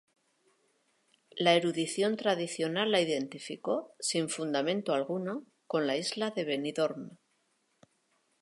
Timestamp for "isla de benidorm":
5.95-7.17